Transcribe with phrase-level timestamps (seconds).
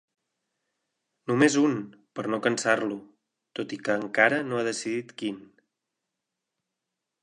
[1.31, 1.75] Només un,
[2.19, 2.99] per no cansar-lo,
[3.61, 5.43] tot i que encara no ha decidit quin.